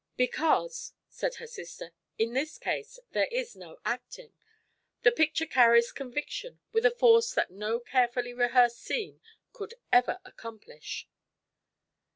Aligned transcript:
"Because," 0.17 0.93
said 1.09 1.35
her 1.35 1.45
sister, 1.45 1.91
"in 2.17 2.33
this 2.33 2.57
case 2.57 2.97
there 3.11 3.27
is 3.27 3.55
no 3.55 3.77
acting. 3.85 4.33
The 5.03 5.11
picture 5.11 5.45
carries 5.45 5.91
conviction 5.91 6.59
with 6.71 6.87
a 6.87 6.89
force 6.89 7.31
that 7.35 7.51
no 7.51 7.79
carefully 7.79 8.33
rehearsed 8.33 8.79
scene 8.79 9.21
could 9.53 9.75
ever 9.91 10.17
accomplish." 10.25 11.07